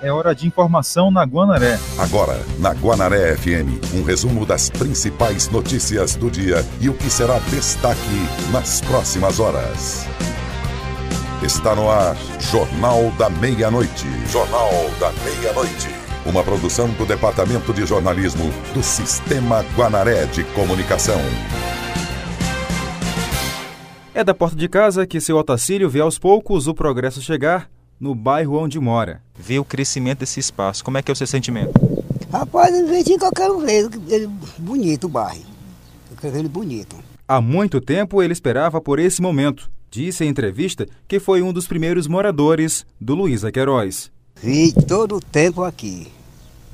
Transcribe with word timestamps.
É 0.00 0.12
hora 0.12 0.32
de 0.32 0.46
informação 0.46 1.10
na 1.10 1.24
Guanaré. 1.24 1.76
Agora, 1.98 2.40
na 2.60 2.70
Guanaré 2.70 3.36
FM, 3.36 3.94
um 3.94 4.04
resumo 4.04 4.46
das 4.46 4.70
principais 4.70 5.48
notícias 5.48 6.14
do 6.14 6.30
dia 6.30 6.64
e 6.80 6.88
o 6.88 6.94
que 6.94 7.10
será 7.10 7.40
destaque 7.50 7.98
nas 8.52 8.80
próximas 8.80 9.40
horas. 9.40 10.06
Está 11.42 11.74
no 11.74 11.90
ar, 11.90 12.16
Jornal 12.38 13.10
da 13.18 13.28
Meia-Noite. 13.28 14.06
Jornal 14.30 14.70
da 15.00 15.10
Meia-Noite. 15.24 15.88
Uma 16.24 16.44
produção 16.44 16.88
do 16.90 17.04
Departamento 17.04 17.72
de 17.72 17.84
Jornalismo 17.84 18.52
do 18.72 18.84
Sistema 18.84 19.64
Guanaré 19.76 20.26
de 20.26 20.44
Comunicação. 20.44 21.20
É 24.14 24.22
da 24.22 24.32
porta 24.32 24.54
de 24.54 24.68
casa 24.68 25.08
que 25.08 25.20
seu 25.20 25.36
Otacílio 25.36 25.90
vê 25.90 25.98
aos 25.98 26.20
poucos 26.20 26.68
o 26.68 26.74
progresso 26.74 27.20
chegar 27.20 27.68
no 28.00 28.14
bairro 28.14 28.56
onde 28.56 28.78
mora. 28.78 29.22
Vê 29.36 29.58
o 29.58 29.64
crescimento 29.64 30.20
desse 30.20 30.40
espaço. 30.40 30.84
Como 30.84 30.98
é 30.98 31.02
que 31.02 31.10
é 31.10 31.14
o 31.14 31.16
seu 31.16 31.26
sentimento? 31.26 31.72
Rapaz, 32.32 32.74
eu 32.78 32.86
vejo 32.86 33.04
que 33.04 33.24
eu 33.24 33.32
quero 33.32 33.58
ver 33.60 33.88
ele 34.08 34.30
bonito 34.58 35.04
o 35.04 35.08
bairro. 35.08 35.44
Eu 36.10 36.16
quero 36.16 36.32
ver 36.32 36.38
ele 36.40 36.48
bonito. 36.48 36.96
Há 37.26 37.40
muito 37.40 37.80
tempo 37.80 38.22
ele 38.22 38.32
esperava 38.32 38.80
por 38.80 38.98
esse 38.98 39.20
momento. 39.20 39.70
Disse 39.90 40.24
em 40.24 40.28
entrevista 40.28 40.86
que 41.06 41.18
foi 41.18 41.42
um 41.42 41.52
dos 41.52 41.66
primeiros 41.66 42.06
moradores 42.06 42.84
do 43.00 43.14
Luísa 43.14 43.50
Queiroz. 43.50 44.10
Vi 44.42 44.72
todo 44.72 45.16
o 45.16 45.20
tempo 45.20 45.64
aqui. 45.64 46.08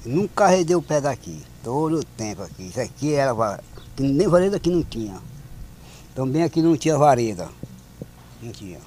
Nunca 0.04 0.44
arredei 0.44 0.76
o 0.76 0.82
pé 0.82 1.00
daqui. 1.00 1.40
Todo 1.62 2.00
o 2.00 2.04
tempo 2.04 2.42
aqui. 2.42 2.64
Isso 2.68 2.80
aqui 2.80 3.14
era. 3.14 3.60
Nem 3.98 4.28
vareda 4.28 4.56
aqui 4.56 4.68
não 4.68 4.82
tinha. 4.82 5.16
Também 6.14 6.42
aqui 6.42 6.60
não 6.60 6.76
tinha 6.76 6.98
vareda. 6.98 7.48
Não 8.42 8.52
tinha. 8.52 8.78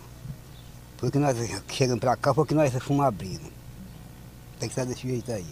Porque 0.98 1.20
nós 1.20 1.38
chegamos 1.70 2.00
para 2.00 2.16
cá, 2.16 2.34
porque 2.34 2.56
nós 2.56 2.74
fomos 2.84 3.06
abrindo. 3.06 3.52
Tem 4.60 4.68
que 4.68 4.74
estar 4.74 4.86
desse 4.86 5.08
jeito 5.08 5.32
aí. 5.32 5.46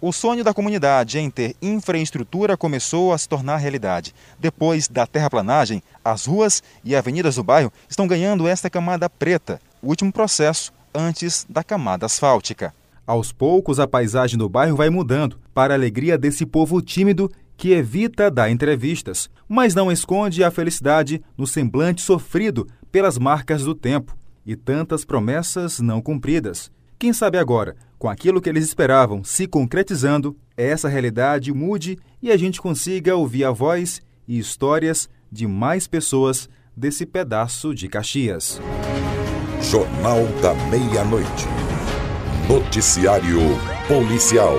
O 0.00 0.12
sonho 0.12 0.44
da 0.44 0.54
comunidade 0.54 1.18
em 1.18 1.30
ter 1.30 1.56
infraestrutura 1.60 2.56
começou 2.56 3.12
a 3.12 3.18
se 3.18 3.28
tornar 3.28 3.56
realidade. 3.56 4.14
Depois 4.38 4.86
da 4.86 5.06
terraplanagem, 5.06 5.82
as 6.04 6.26
ruas 6.26 6.62
e 6.84 6.94
avenidas 6.94 7.36
do 7.36 7.42
bairro 7.42 7.72
estão 7.88 8.06
ganhando 8.06 8.46
esta 8.46 8.68
camada 8.68 9.08
preta, 9.08 9.60
o 9.82 9.88
último 9.88 10.12
processo 10.12 10.72
antes 10.94 11.46
da 11.48 11.64
camada 11.64 12.06
asfáltica. 12.06 12.74
Aos 13.06 13.32
poucos, 13.32 13.80
a 13.80 13.88
paisagem 13.88 14.38
do 14.38 14.48
bairro 14.48 14.76
vai 14.76 14.90
mudando, 14.90 15.38
para 15.52 15.74
a 15.74 15.76
alegria 15.76 16.16
desse 16.16 16.46
povo 16.46 16.80
tímido 16.80 17.30
que 17.56 17.72
evita 17.72 18.30
dar 18.30 18.50
entrevistas, 18.50 19.30
mas 19.48 19.74
não 19.74 19.90
esconde 19.90 20.44
a 20.44 20.50
felicidade 20.50 21.22
no 21.36 21.46
semblante 21.46 22.02
sofrido 22.02 22.68
pelas 22.92 23.18
marcas 23.18 23.62
do 23.62 23.74
tempo 23.74 24.14
e 24.46 24.56
tantas 24.56 25.04
promessas 25.04 25.80
não 25.80 26.00
cumpridas. 26.00 26.70
Quem 26.98 27.12
sabe 27.12 27.38
agora, 27.38 27.76
com 27.98 28.08
aquilo 28.08 28.40
que 28.40 28.48
eles 28.48 28.64
esperavam 28.64 29.24
se 29.24 29.46
concretizando, 29.46 30.36
essa 30.56 30.88
realidade 30.88 31.52
mude 31.52 31.98
e 32.22 32.30
a 32.30 32.36
gente 32.36 32.60
consiga 32.60 33.16
ouvir 33.16 33.44
a 33.44 33.50
voz 33.50 34.00
e 34.26 34.38
histórias 34.38 35.08
de 35.30 35.46
mais 35.46 35.86
pessoas 35.86 36.48
desse 36.76 37.04
pedaço 37.04 37.74
de 37.74 37.88
Caxias. 37.88 38.60
Jornal 39.60 40.26
da 40.42 40.54
Meia-Noite. 40.68 41.46
Noticiário 42.48 43.40
Policial. 43.88 44.58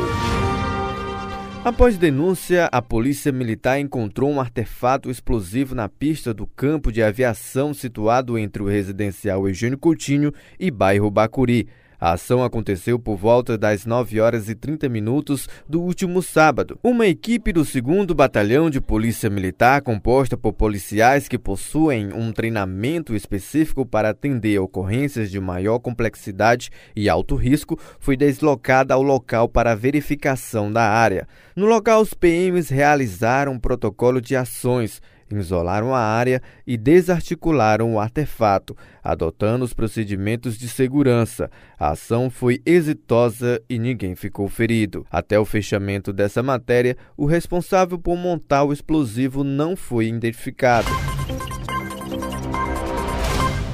Após 1.66 1.98
denúncia, 1.98 2.70
a 2.72 2.80
Polícia 2.80 3.32
Militar 3.32 3.80
encontrou 3.80 4.30
um 4.30 4.40
artefato 4.40 5.10
explosivo 5.10 5.74
na 5.74 5.90
pista 5.90 6.32
do 6.32 6.46
campo 6.46 6.92
de 6.92 7.02
aviação 7.02 7.74
situado 7.74 8.38
entre 8.38 8.62
o 8.62 8.68
residencial 8.68 9.48
Eugênio 9.48 9.76
Coutinho 9.76 10.32
e 10.60 10.70
bairro 10.70 11.10
Bacuri. 11.10 11.68
A 12.00 12.14
ação 12.14 12.44
aconteceu 12.44 13.00
por 13.00 13.16
volta 13.16 13.58
das 13.58 13.86
9 13.86 14.20
horas 14.20 14.50
e 14.50 14.56
30 14.56 14.90
minutos 14.90 15.48
do 15.68 15.82
último 15.82 16.22
sábado. 16.22 16.80
Uma 16.84 17.08
equipe 17.08 17.54
do 17.54 17.64
2 17.64 18.06
Batalhão 18.16 18.70
de 18.70 18.82
Polícia 18.82 19.30
Militar, 19.30 19.82
composta 19.82 20.38
por 20.38 20.54
policiais 20.54 21.28
que 21.28 21.38
possuem 21.38 22.14
um 22.14 22.32
treinamento 22.32 23.16
específico 23.16 23.86
para 23.86 24.10
atender 24.10 24.60
ocorrências 24.60 25.32
de 25.32 25.40
maior 25.40 25.80
complexidade 25.80 26.70
e 26.96 27.10
alto 27.10 27.36
risco, 27.36 27.80
foi 28.00 28.18
deslocada 28.18 28.94
ao 28.94 29.02
local 29.02 29.48
para 29.48 29.76
verificação 29.76 30.72
da 30.72 30.84
área. 30.84 31.28
No 31.56 31.66
local, 31.66 32.02
os 32.02 32.14
PMs 32.14 32.70
realizaram 32.70 33.54
um 33.54 33.60
protocolo 33.60 34.20
de 34.20 34.36
ações 34.36 35.02
isolaram 35.32 35.94
a 35.94 36.00
área 36.00 36.42
e 36.66 36.78
desarticularam 36.78 37.94
o 37.94 38.00
artefato, 38.00 38.76
adotando 39.04 39.66
os 39.66 39.74
procedimentos 39.74 40.58
de 40.58 40.68
segurança. 40.68 41.50
A 41.80 41.90
ação 41.90 42.30
foi 42.30 42.62
exitosa 42.66 43.62
e 43.70 43.80
ninguém 43.80 44.16
ficou 44.16 44.48
ferido. 44.48 45.06
Até 45.10 45.40
o 45.40 45.46
fechamento 45.46 46.14
dessa 46.14 46.44
matéria, 46.44 46.98
o 47.18 47.26
responsável 47.26 47.98
por 47.98 48.16
montar 48.18 48.64
o 48.64 48.74
explosivo 48.74 49.44
não 49.44 49.76
foi 49.76 50.08
identificado. 50.08 50.88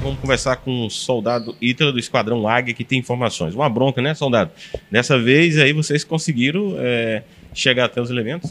Vamos 0.02 0.18
conversar 0.18 0.56
com 0.56 0.86
o 0.86 0.90
soldado 0.90 1.54
Ítalo 1.60 1.92
do 1.92 1.98
Esquadrão 1.98 2.48
Águia, 2.48 2.74
que 2.74 2.82
tem 2.82 2.98
informações. 2.98 3.54
Uma 3.54 3.70
bronca, 3.70 4.02
né, 4.02 4.14
soldado? 4.14 4.50
Dessa 4.90 5.16
vez 5.16 5.56
aí 5.58 5.72
vocês 5.72 6.02
conseguiram 6.02 6.74
é, 6.78 7.22
chegar 7.54 7.84
até 7.84 8.00
os 8.00 8.10
elementos? 8.10 8.50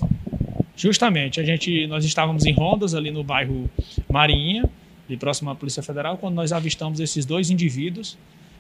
Justamente, 0.76 1.40
a 1.40 1.44
gente, 1.44 1.86
nós 1.88 2.04
estávamos 2.06 2.46
em 2.46 2.54
rondas 2.54 2.96
ali 2.96 3.12
no 3.12 3.24
bairro 3.24 3.70
Marinha, 4.10 4.70
de 5.08 5.18
próximo 5.18 5.50
à 5.50 5.56
Polícia 5.56 5.84
Federal, 5.84 6.18
quando 6.18 6.36
nós 6.36 6.52
avistamos 6.52 7.00
esses 7.00 7.26
dois 7.26 7.50
indivíduos 7.50 8.18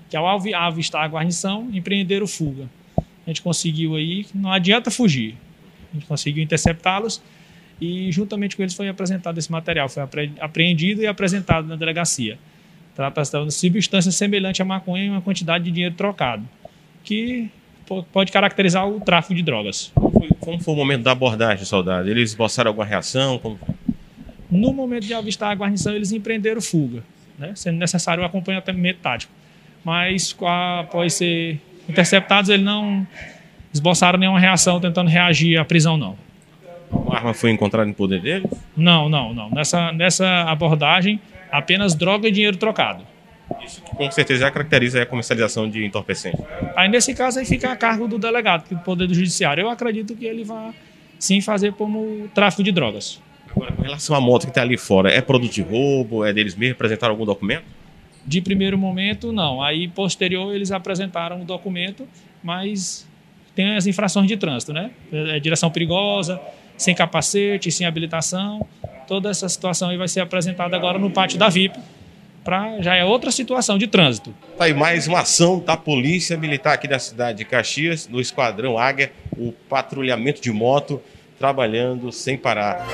que 0.10 0.18
ao 0.18 0.28
avistar 0.28 1.04
a 1.04 1.08
guarnição 1.08 1.70
empreenderam 1.72 2.28
fuga. 2.28 2.70
A 2.98 3.30
gente 3.30 3.42
conseguiu 3.42 3.96
aí, 3.96 4.26
não 4.36 4.52
adianta 4.52 4.92
fugir. 4.92 5.38
A 5.92 5.96
gente 5.96 6.06
conseguiu 6.06 6.44
interceptá-los 6.44 7.22
e 7.80 8.12
juntamente 8.12 8.58
com 8.58 8.62
eles 8.62 8.74
foi 8.74 8.90
apresentado 8.90 9.38
esse 9.38 9.52
material, 9.52 9.88
foi 9.88 10.04
apreendido 10.40 11.02
e 11.02 11.08
apresentado 11.08 11.66
na 11.68 11.78
delegacia. 11.78 12.38
Trata-se 12.94 13.46
de 13.46 13.52
substância 13.54 14.12
semelhante 14.12 14.62
à 14.62 14.66
maconha 14.66 15.06
e 15.06 15.10
uma 15.10 15.22
quantidade 15.22 15.64
de 15.64 15.72
dinheiro 15.72 15.96
trocado, 15.96 16.48
que 17.04 17.50
pode 18.12 18.32
caracterizar 18.32 18.88
o 18.88 19.00
tráfico 19.00 19.36
de 19.36 19.42
drogas. 19.42 19.92
Como 19.94 20.12
foi, 20.12 20.30
como 20.40 20.60
foi 20.60 20.74
o 20.74 20.78
momento 20.78 21.04
da 21.04 21.12
abordagem, 21.12 21.66
soldado? 21.66 22.10
Eles 22.10 22.32
esboçaram 22.32 22.70
alguma 22.70 22.86
reação? 22.86 23.38
Como... 23.40 23.60
No 24.50 24.74
momento 24.74 25.06
de 25.06 25.14
avistar 25.14 25.52
a 25.52 25.56
guarnição, 25.56 25.94
eles 25.94 26.12
empreenderam 26.12 26.62
fuga, 26.62 27.04
né? 27.38 27.54
sendo 27.56 27.78
necessário 27.78 28.24
o 28.24 28.26
acompanhamento 28.26 29.00
tático. 29.02 29.34
Mas 29.84 30.36
após 30.80 31.14
ser 31.14 31.60
interceptados, 31.88 32.50
eles 32.50 32.66
não 32.66 33.06
esboçaram 33.74 34.20
nenhuma 34.20 34.40
reação 34.40 34.80
tentando 34.80 35.10
reagir 35.10 35.58
à 35.58 35.66
prisão, 35.66 35.98
não. 35.98 36.18
A 37.10 37.18
arma 37.18 37.34
foi 37.34 37.52
encontrada 37.52 37.90
em 37.90 37.94
poder 37.94 38.22
deles? 38.22 38.52
Não, 38.76 39.08
não, 39.08 39.34
não. 39.34 39.50
Nessa, 39.50 39.92
nessa 39.92 40.44
abordagem, 40.44 41.20
apenas 41.52 41.96
droga 41.96 42.28
e 42.28 42.32
dinheiro 42.32 42.58
trocado. 42.58 43.04
Isso 43.64 43.82
com 44.08 44.12
certeza 44.12 44.42
já 44.42 44.52
caracteriza 44.52 45.04
a 45.04 45.06
comercialização 45.06 45.70
de 45.70 45.86
entorpecentes. 45.86 46.42
Aí 46.76 46.90
nesse 46.90 47.14
caso 47.14 47.40
aí 47.40 47.46
fica 47.46 47.72
a 47.72 47.76
cargo 47.76 48.08
do 48.08 48.18
delegado, 48.18 48.68
do 48.68 48.78
Poder 48.80 49.08
do 49.08 49.14
Judiciário. 49.14 49.62
Eu 49.62 49.70
acredito 49.70 50.16
que 50.16 50.26
ele 50.26 50.44
vai 50.44 50.74
sim 51.20 51.40
fazer 51.40 51.74
como 51.74 52.28
tráfico 52.34 52.64
de 52.64 52.72
drogas. 52.72 53.22
Agora, 53.56 53.72
com 53.74 53.84
relação 53.84 54.16
à 54.16 54.22
moto 54.22 54.44
que 54.44 54.50
está 54.50 54.62
ali 54.62 54.78
fora, 54.78 55.12
é 55.12 55.22
produto 55.22 55.52
de 55.52 55.62
roubo? 55.62 56.26
É 56.26 56.34
deles 56.34 56.56
mesmos? 56.56 56.76
Apresentaram 56.76 57.14
algum 57.14 57.26
documento? 57.26 57.66
De 58.26 58.42
primeiro 58.42 58.78
momento, 58.78 59.32
não. 59.32 59.62
Aí, 59.62 59.88
posterior, 59.88 60.56
eles 60.56 60.72
apresentaram 60.72 61.38
o 61.38 61.42
um 61.42 61.46
documento, 61.46 62.08
mas 62.42 63.08
tem 63.54 63.76
as 63.76 63.86
infrações 63.86 64.28
de 64.28 64.38
trânsito, 64.38 64.74
né? 64.74 64.92
É 65.12 65.40
direção 65.40 65.70
perigosa, 65.70 66.42
sem 66.78 66.96
capacete, 66.96 67.72
sem 67.72 67.86
habilitação. 67.86 68.66
Toda 69.08 69.30
essa 69.30 69.48
situação 69.50 69.90
aí 69.90 69.98
vai 69.98 70.08
ser 70.08 70.22
apresentada 70.22 70.76
agora 70.76 70.98
no 70.98 71.12
pátio 71.12 71.38
da 71.38 71.50
VIP, 71.50 71.78
para 72.44 72.82
já 72.82 72.96
é 72.96 73.04
outra 73.04 73.32
situação 73.32 73.78
de 73.78 73.88
trânsito. 73.88 74.34
Tá 74.58 74.66
aí 74.66 74.74
mais 74.74 75.08
uma 75.08 75.20
ação 75.20 75.60
da 75.60 75.78
Polícia 75.78 76.38
Militar 76.38 76.74
aqui 76.74 76.88
da 76.88 77.00
cidade 77.00 77.40
de 77.40 77.46
Caxias, 77.46 78.08
no 78.08 78.20
Esquadrão 78.20 78.78
Águia, 78.78 79.12
o 79.38 79.52
patrulhamento 79.70 80.42
de 80.42 80.52
moto 80.52 81.02
trabalhando 81.38 82.12
sem 82.12 82.38
parar. 82.38 82.86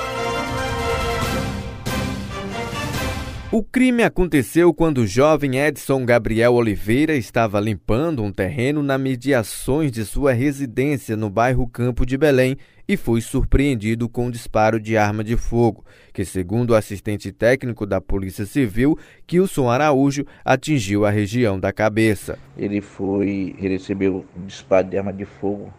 O 3.50 3.64
crime 3.64 4.04
aconteceu 4.04 4.74
quando 4.74 4.98
o 4.98 5.08
jovem 5.08 5.58
Edson 5.58 6.06
Gabriel 6.06 6.54
Oliveira 6.56 7.16
estava 7.16 7.62
limpando 7.62 8.22
um 8.22 8.30
terreno 8.30 8.84
na 8.84 8.98
mediações 8.98 9.90
de 9.90 10.04
sua 10.04 10.34
residência 10.34 11.16
no 11.16 11.30
bairro 11.30 11.66
Campo 11.66 12.06
de 12.06 12.18
Belém 12.18 12.58
e 12.86 12.98
foi 12.98 13.22
surpreendido 13.22 14.10
com 14.10 14.26
um 14.26 14.32
disparo 14.32 14.82
de 14.82 14.98
arma 14.98 15.24
de 15.24 15.38
fogo, 15.38 15.86
que, 16.12 16.26
segundo 16.26 16.72
o 16.72 16.76
assistente 16.76 17.32
técnico 17.32 17.86
da 17.86 18.02
Polícia 18.02 18.46
Civil, 18.46 19.00
Kilson 19.26 19.70
Araújo, 19.70 20.26
atingiu 20.44 21.06
a 21.06 21.10
região 21.10 21.58
da 21.58 21.72
cabeça. 21.72 22.38
Ele 22.58 22.82
foi, 22.82 23.56
recebeu 23.58 24.26
um 24.38 24.46
disparo 24.46 24.90
de 24.90 24.98
arma 24.98 25.14
de 25.14 25.24
fogo 25.24 25.74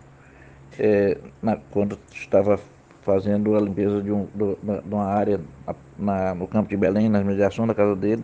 é, 0.79 1.19
na, 1.43 1.57
quando 1.71 1.99
estava 2.15 2.59
fazendo 3.09 3.57
a 3.57 3.61
limpeza 3.61 4.03
de, 4.03 4.13
um, 4.13 4.27
de 4.35 4.95
uma 4.95 5.07
área 5.07 5.41
na, 5.99 6.35
no 6.35 6.47
campo 6.47 6.69
de 6.69 6.77
Belém, 6.77 7.09
nas 7.09 7.25
mediações 7.25 7.67
da 7.67 7.75
casa 7.75 7.97
dele, 7.97 8.23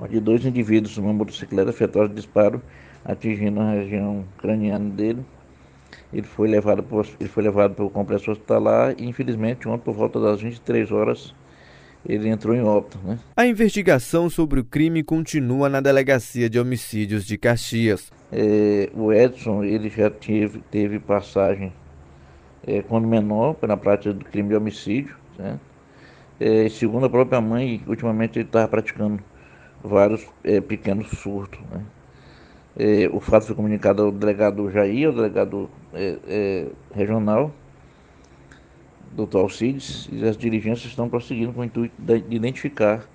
onde 0.00 0.18
dois 0.18 0.44
indivíduos 0.44 0.98
numa 0.98 1.12
motocicleta 1.12 1.70
efetuaram 1.70 2.12
disparo 2.12 2.60
atingindo 3.04 3.60
a 3.60 3.70
região 3.70 4.24
craniana 4.36 4.90
dele. 4.90 5.24
Ele 6.12 6.26
foi 6.26 6.48
levado 6.48 6.82
por, 6.82 7.06
ele 7.20 7.28
foi 7.28 7.44
levado 7.44 7.76
pelo 7.76 7.88
complexo 7.88 8.32
hospitalar 8.32 8.96
e 8.98 9.06
infelizmente 9.06 9.68
ontem 9.68 9.84
por 9.84 9.94
volta 9.94 10.18
das 10.18 10.40
23 10.40 10.90
horas 10.90 11.32
ele 12.04 12.28
entrou 12.28 12.52
em 12.52 12.62
óbito. 12.62 12.98
Né? 13.04 13.16
A 13.36 13.46
investigação 13.46 14.28
sobre 14.28 14.58
o 14.58 14.64
crime 14.64 15.04
continua 15.04 15.68
na 15.68 15.80
Delegacia 15.80 16.50
de 16.50 16.58
Homicídios 16.58 17.24
de 17.24 17.38
Caxias. 17.38 18.10
É, 18.32 18.90
o 18.92 19.12
Edson 19.12 19.62
ele 19.62 19.88
já 19.88 20.10
teve, 20.10 20.58
teve 20.68 20.98
passagem 20.98 21.72
é, 22.66 22.82
quando 22.82 23.06
menor 23.06 23.54
pela 23.54 23.76
prática 23.76 24.12
do 24.12 24.24
crime 24.24 24.48
de 24.48 24.56
homicídio. 24.56 25.16
Né? 25.38 25.58
É, 26.40 26.68
segundo 26.68 27.06
a 27.06 27.10
própria 27.10 27.40
mãe, 27.40 27.82
ultimamente 27.86 28.38
ele 28.38 28.46
estava 28.46 28.68
praticando 28.68 29.22
vários 29.82 30.26
é, 30.42 30.60
pequenos 30.60 31.08
surtos. 31.10 31.60
Né? 31.70 31.82
É, 32.76 33.08
o 33.12 33.20
fato 33.20 33.46
foi 33.46 33.54
comunicado 33.54 34.02
ao 34.02 34.12
delegado 34.12 34.70
Jair, 34.70 35.08
ao 35.08 35.12
delegado 35.12 35.70
é, 35.92 36.18
é, 36.26 36.66
regional, 36.92 37.52
doutor 39.12 39.40
Alcides, 39.40 40.08
e 40.10 40.24
as 40.24 40.36
diligências 40.36 40.86
estão 40.86 41.08
prosseguindo 41.08 41.52
com 41.52 41.60
o 41.60 41.64
intuito 41.64 41.94
de 41.98 42.24
identificar 42.34 43.06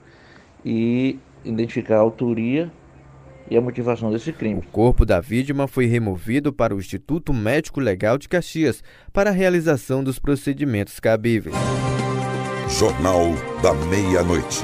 e 0.64 1.20
identificar 1.44 1.98
a 1.98 2.00
autoria 2.00 2.72
e 3.50 3.58
a 3.58 3.62
motivação 3.62 4.12
desse 4.12 4.32
crime. 4.32 4.60
O 4.60 4.72
corpo 4.72 5.06
da 5.06 5.20
vítima 5.20 5.68
foi 5.68 5.86
removido 5.86 6.54
para 6.54 6.76
o 6.76 6.80
Instituto 6.80 7.34
Médico 7.34 7.80
Legal 7.80 8.18
de 8.18 8.30
Caxias 8.30 8.84
para 9.12 9.30
a 9.30 9.34
realização 9.34 10.04
dos 10.04 10.20
procedimentos 10.20 11.00
cabíveis. 11.00 11.56
Jornal 12.70 13.30
da 13.64 13.74
Meia-Noite. 13.74 14.64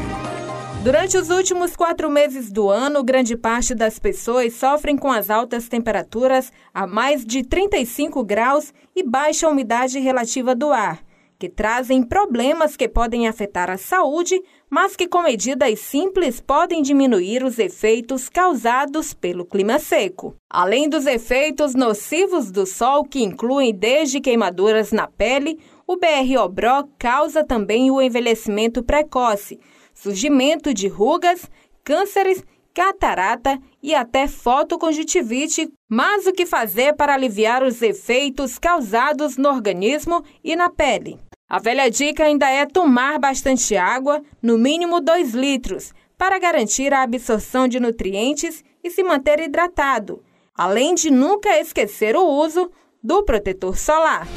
Durante 0.83 1.17
os 1.17 1.31
últimos 1.31 1.75
quatro 1.75 2.11
meses 2.11 2.51
do 2.51 2.69
ano, 2.69 3.03
grande 3.03 3.35
parte 3.35 3.73
das 3.73 3.97
pessoas 3.97 4.53
sofrem 4.53 4.95
com 4.95 5.11
as 5.11 5.31
altas 5.31 5.67
temperaturas 5.67 6.51
a 6.71 6.85
mais 6.85 7.25
de 7.25 7.41
35 7.41 8.23
graus 8.23 8.71
e 8.95 9.01
baixa 9.01 9.49
umidade 9.49 9.97
relativa 9.97 10.53
do 10.53 10.71
ar, 10.71 10.99
que 11.39 11.49
trazem 11.49 12.03
problemas 12.03 12.77
que 12.77 12.87
podem 12.87 13.27
afetar 13.27 13.71
a 13.71 13.77
saúde, 13.77 14.39
mas 14.75 14.93
que 14.93 15.07
com 15.07 15.21
medidas 15.21 15.79
simples 15.79 16.41
podem 16.41 16.81
diminuir 16.81 17.45
os 17.45 17.57
efeitos 17.59 18.27
causados 18.27 19.13
pelo 19.13 19.45
clima 19.45 19.79
seco. 19.79 20.35
Além 20.49 20.89
dos 20.89 21.05
efeitos 21.05 21.73
nocivos 21.73 22.51
do 22.51 22.65
sol, 22.65 23.05
que 23.05 23.23
incluem 23.23 23.73
desde 23.73 24.19
queimaduras 24.19 24.91
na 24.91 25.07
pele, 25.07 25.57
o 25.87 25.95
BRO-BRO 25.95 26.89
causa 26.99 27.41
também 27.41 27.89
o 27.89 28.01
envelhecimento 28.01 28.83
precoce, 28.83 29.61
surgimento 29.93 30.73
de 30.73 30.89
rugas, 30.89 31.49
cânceres, 31.81 32.43
catarata 32.73 33.57
e 33.81 33.95
até 33.95 34.27
fotoconjuntivite. 34.27 35.71
Mas 35.87 36.27
o 36.27 36.33
que 36.33 36.45
fazer 36.45 36.97
para 36.97 37.13
aliviar 37.13 37.63
os 37.63 37.81
efeitos 37.81 38.59
causados 38.59 39.37
no 39.37 39.47
organismo 39.47 40.21
e 40.43 40.53
na 40.53 40.69
pele? 40.69 41.17
A 41.47 41.59
velha 41.59 41.91
dica 41.91 42.23
ainda 42.23 42.49
é 42.49 42.65
tomar 42.65 43.19
bastante 43.19 43.77
água, 43.77 44.23
no 44.41 44.57
mínimo 44.57 44.99
2 44.99 45.35
litros, 45.35 45.93
para 46.17 46.39
garantir 46.39 46.91
a 46.91 47.03
absorção 47.03 47.67
de 47.67 47.79
nutrientes 47.79 48.63
e 48.83 48.89
se 48.89 49.03
manter 49.03 49.39
hidratado, 49.39 50.23
além 50.57 50.95
de 50.95 51.11
nunca 51.11 51.49
esquecer 51.59 52.15
o 52.15 52.25
uso 52.25 52.71
do 53.03 53.21
protetor 53.23 53.77
solar. 53.77 54.27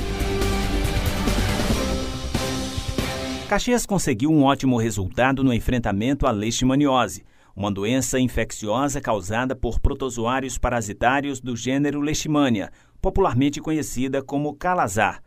Caxias 3.48 3.86
conseguiu 3.86 4.30
um 4.30 4.44
ótimo 4.44 4.76
resultado 4.76 5.42
no 5.42 5.54
enfrentamento 5.54 6.26
à 6.26 6.30
leishmaniose, 6.30 7.24
uma 7.56 7.72
doença 7.72 8.20
infecciosa 8.20 9.00
causada 9.00 9.56
por 9.56 9.80
protozoários 9.80 10.58
parasitários 10.58 11.40
do 11.40 11.56
gênero 11.56 12.02
Leishmania, 12.02 12.70
popularmente 13.00 13.62
conhecida 13.62 14.22
como 14.22 14.54
calazar. 14.54 15.22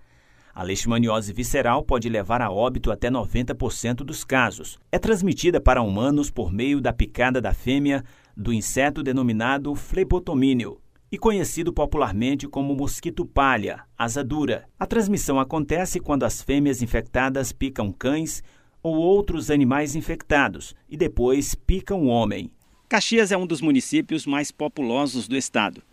A 0.53 0.63
leishmaniose 0.63 1.31
visceral 1.31 1.83
pode 1.83 2.09
levar 2.09 2.41
a 2.41 2.51
óbito 2.51 2.91
até 2.91 3.09
90% 3.09 3.97
dos 3.97 4.23
casos. 4.23 4.77
É 4.91 4.99
transmitida 4.99 5.61
para 5.61 5.81
humanos 5.81 6.29
por 6.29 6.51
meio 6.51 6.81
da 6.81 6.91
picada 6.91 7.39
da 7.39 7.53
fêmea 7.53 8.03
do 8.35 8.53
inseto 8.53 9.03
denominado 9.03 9.73
flebotomínio, 9.75 10.79
e 11.11 11.17
conhecido 11.17 11.73
popularmente 11.73 12.47
como 12.47 12.73
mosquito 12.73 13.25
palha, 13.25 13.83
asa 13.97 14.23
dura. 14.23 14.65
A 14.79 14.87
transmissão 14.87 15.39
acontece 15.39 15.99
quando 15.99 16.23
as 16.23 16.41
fêmeas 16.41 16.81
infectadas 16.81 17.51
picam 17.51 17.91
cães 17.91 18.41
ou 18.81 18.95
outros 18.95 19.51
animais 19.51 19.95
infectados 19.95 20.73
e 20.89 20.95
depois 20.95 21.53
picam 21.53 22.03
o 22.03 22.07
homem. 22.07 22.49
Caxias 22.87 23.31
é 23.31 23.37
um 23.37 23.45
dos 23.45 23.61
municípios 23.61 24.25
mais 24.25 24.51
populosos 24.51 25.27
do 25.27 25.35
estado. 25.35 25.83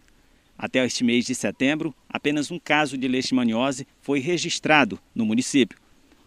Até 0.59 0.85
este 0.85 1.05
mês 1.05 1.25
de 1.25 1.37
setembro, 1.37 1.95
apenas 2.09 2.51
um 2.51 2.59
caso 2.59 2.99
de 2.99 3.07
leishmaniose 3.07 3.87
foi 4.01 4.19
registrado 4.19 4.99
no 5.15 5.25
município, 5.25 5.79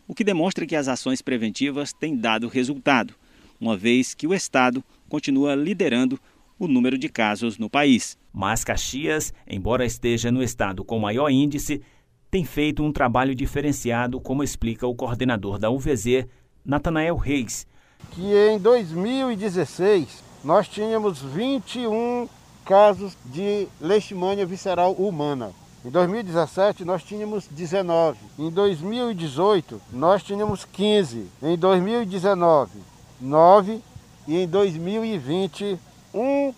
o 0.07 0.15
que 0.15 0.23
demonstra 0.23 0.65
que 0.65 0.75
as 0.75 0.87
ações 0.87 1.21
preventivas 1.21 1.91
têm 1.91 2.15
dado 2.15 2.47
resultado, 2.47 3.13
uma 3.59 3.75
vez 3.75 4.13
que 4.13 4.25
o 4.25 4.33
estado 4.33 4.81
continua 5.09 5.53
liderando 5.53 6.17
o 6.57 6.65
número 6.65 6.97
de 6.97 7.09
casos 7.09 7.57
no 7.57 7.69
país. 7.69 8.17
Mas 8.31 8.63
Caxias, 8.63 9.33
embora 9.45 9.85
esteja 9.85 10.31
no 10.31 10.41
estado 10.41 10.85
com 10.85 10.97
maior 10.97 11.29
índice, 11.29 11.81
tem 12.29 12.45
feito 12.45 12.81
um 12.81 12.93
trabalho 12.93 13.35
diferenciado, 13.35 14.21
como 14.21 14.43
explica 14.43 14.87
o 14.87 14.95
coordenador 14.95 15.59
da 15.59 15.69
UVZ, 15.69 16.25
Natanael 16.63 17.17
Reis. 17.17 17.67
Que 18.11 18.33
em 18.33 18.57
2016 18.57 20.23
nós 20.43 20.67
tínhamos 20.69 21.21
21 21.21 22.29
casos 22.65 23.17
de 23.25 23.67
leishmania 23.79 24.45
visceral 24.45 24.93
humana. 24.93 25.51
Em 25.83 25.89
2017 25.89 26.85
nós 26.85 27.03
tínhamos 27.03 27.47
19. 27.47 28.17
Em 28.37 28.51
2018 28.51 29.81
nós 29.91 30.23
tínhamos 30.23 30.65
15. 30.65 31.27
Em 31.41 31.57
2019, 31.57 32.71
9. 33.19 33.81
E 34.27 34.37
em 34.37 34.47
2020, 34.47 35.79
um 36.13 36.53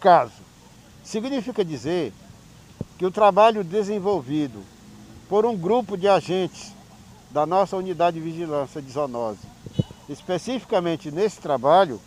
caso. 0.00 0.42
Significa 1.04 1.64
dizer 1.64 2.12
que 2.98 3.06
o 3.06 3.10
trabalho 3.10 3.62
desenvolvido 3.62 4.60
por 5.28 5.46
um 5.46 5.56
grupo 5.56 5.96
de 5.96 6.08
agentes 6.08 6.72
da 7.30 7.46
nossa 7.46 7.76
unidade 7.76 8.18
de 8.18 8.24
vigilância 8.24 8.82
de 8.82 8.90
zoonose, 8.90 9.46
especificamente 10.08 11.10
nesse 11.10 11.40
trabalho, 11.40 12.00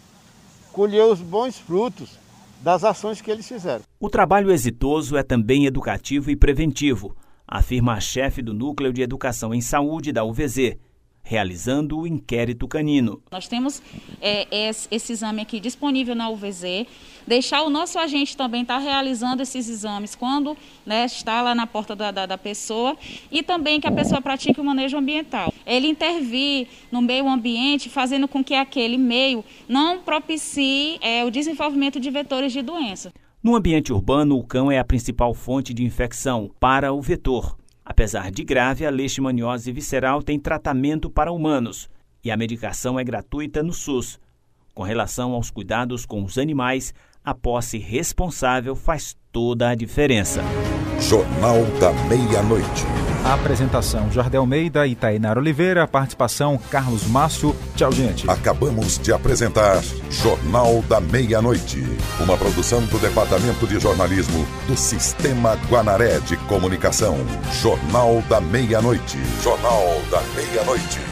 colheu 0.74 1.12
os 1.12 1.21
bons 1.21 1.57
frutos 1.57 2.18
das 2.61 2.83
ações 2.83 3.21
que 3.21 3.31
eles 3.31 3.47
fizeram. 3.47 3.83
O 4.00 4.09
trabalho 4.09 4.51
exitoso 4.51 5.17
é 5.17 5.23
também 5.23 5.65
educativo 5.65 6.29
e 6.29 6.35
preventivo, 6.35 7.15
afirma 7.47 7.94
a 7.94 8.00
chefe 8.00 8.42
do 8.42 8.54
Núcleo 8.54 8.94
de 8.94 9.01
Educação 9.01 9.54
em 9.54 9.61
Saúde 9.61 10.11
da 10.11 10.23
UVZ, 10.23 10.78
realizando 11.23 11.99
o 11.99 12.07
inquérito 12.07 12.68
canino. 12.68 13.21
Nós 13.31 13.47
temos 13.47 13.81
é, 14.21 14.47
esse 14.90 15.14
exame 15.14 15.42
aqui 15.42 15.59
disponível 15.59 16.16
na 16.16 16.30
UVZ, 16.30 16.88
deixar 17.28 17.61
o 17.61 17.69
nosso 17.69 17.99
agente 17.99 18.35
também 18.35 18.64
estar 18.64 18.80
tá 18.80 18.83
realizando 18.83 19.44
esses 19.44 19.69
exames 19.69 20.16
quando 20.16 20.57
né, 20.85 21.06
está 21.06 21.42
lá 21.42 21.54
na 21.54 21.68
porta 21.68 21.95
da, 21.95 22.09
da, 22.09 22.26
da, 22.26 22.38
pessoa 22.38 22.97
e 23.31 23.44
também 23.44 23.80
que 23.80 23.88
a 23.88 23.92
pessoa 23.92 24.21
pratique 24.21 24.59
o 24.59 24.64
manejo 24.64 24.97
ambiental. 24.97 25.54
Ele 25.66 25.88
intervir 25.88 26.68
no 26.92 27.02
meio 27.02 27.28
ambiente, 27.28 27.90
fazendo 27.90 28.28
com 28.28 28.44
que 28.44 28.56
aquele 28.56 28.97
meio 28.97 29.45
não 29.68 29.99
propicie 29.99 30.97
é, 31.02 31.23
o 31.23 31.30
desenvolvimento 31.30 31.99
de 31.99 32.09
vetores 32.09 32.52
de 32.52 32.61
doença. 32.61 33.14
No 33.42 33.56
ambiente 33.56 33.94
urbano, 33.94 34.38
o 34.38 34.44
cão 34.44 34.71
é 34.71 34.80
a 34.80 34.83
principal 34.83 35.33
fonte 35.33 35.73
de 35.73 35.83
infecção 35.83 36.49
para 36.59 36.92
o 36.92 37.02
vetor. 37.02 37.58
Apesar 37.99 38.31
de 38.31 38.45
grave, 38.45 38.85
a 38.85 38.89
leishmaniose 38.89 39.73
visceral 39.73 40.23
tem 40.23 40.39
tratamento 40.39 41.09
para 41.09 41.33
humanos 41.33 41.89
e 42.23 42.31
a 42.31 42.37
medicação 42.37 42.97
é 42.97 43.03
gratuita 43.03 43.61
no 43.61 43.73
SUS. 43.73 44.18
Com 44.73 44.83
relação 44.83 45.33
aos 45.33 45.51
cuidados 45.51 46.06
com 46.06 46.23
os 46.23 46.37
animais, 46.37 46.94
a 47.21 47.35
posse 47.35 47.77
responsável 47.77 48.73
faz 48.73 49.18
toda 49.33 49.68
a 49.68 49.75
diferença. 49.75 50.41
Jornal 51.01 51.57
da 51.77 51.91
Meia-Noite. 52.07 53.08
A 53.23 53.33
apresentação 53.33 54.11
Jardel 54.11 54.42
Almeida 54.42 54.88
e 54.88 54.95
Tainara 54.95 55.40
Oliveira, 55.40 55.88
participação 55.88 56.57
Carlos 56.71 57.06
Márcio. 57.06 57.56
Tchau, 57.76 57.92
gente. 57.92 58.30
Acabamos 58.30 58.97
de 58.97 59.11
apresentar 59.11 59.81
Jornal 60.09 60.81
da 60.88 60.99
Meia-Noite, 60.99 61.83
uma 62.19 62.38
produção 62.38 62.81
do 62.85 62.97
Departamento 62.97 63.68
de 63.68 63.80
Jornalismo 63.80 64.47
do 64.68 64.76
Sistema 64.76 65.57
Guanaré 65.69 66.19
de 66.19 66.38
Comunicação. 66.38 67.18
Jornal 67.61 68.23
da 68.30 68.40
Meia-Noite. 68.40 69.18
Jornal 69.44 69.85
da 70.09 70.21
Meia-Noite. 70.35 71.08